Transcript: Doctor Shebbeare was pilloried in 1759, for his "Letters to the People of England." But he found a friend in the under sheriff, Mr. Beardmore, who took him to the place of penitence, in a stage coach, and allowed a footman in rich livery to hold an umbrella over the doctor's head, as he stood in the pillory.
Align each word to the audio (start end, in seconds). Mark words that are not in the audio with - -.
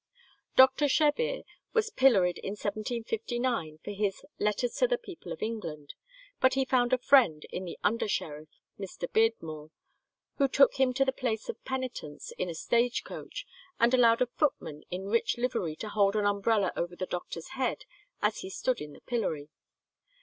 Doctor 0.55 0.85
Shebbeare 0.87 1.43
was 1.73 1.91
pilloried 1.91 2.39
in 2.39 2.53
1759, 2.53 3.77
for 3.85 3.91
his 3.91 4.23
"Letters 4.39 4.73
to 4.77 4.87
the 4.87 4.97
People 4.97 5.31
of 5.31 5.43
England." 5.43 5.93
But 6.39 6.55
he 6.55 6.65
found 6.65 6.91
a 6.91 6.97
friend 6.97 7.45
in 7.51 7.65
the 7.65 7.77
under 7.83 8.07
sheriff, 8.07 8.49
Mr. 8.79 9.07
Beardmore, 9.13 9.69
who 10.39 10.47
took 10.47 10.77
him 10.79 10.91
to 10.95 11.05
the 11.05 11.11
place 11.11 11.49
of 11.49 11.63
penitence, 11.65 12.31
in 12.39 12.49
a 12.49 12.55
stage 12.55 13.03
coach, 13.03 13.45
and 13.79 13.93
allowed 13.93 14.23
a 14.23 14.25
footman 14.25 14.81
in 14.89 15.05
rich 15.05 15.37
livery 15.37 15.75
to 15.75 15.89
hold 15.89 16.15
an 16.15 16.25
umbrella 16.25 16.73
over 16.75 16.95
the 16.95 17.05
doctor's 17.05 17.49
head, 17.49 17.85
as 18.23 18.39
he 18.39 18.49
stood 18.49 18.81
in 18.81 18.93
the 18.93 19.01
pillory. 19.01 19.49